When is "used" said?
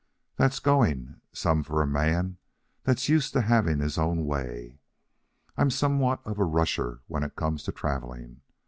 3.07-3.33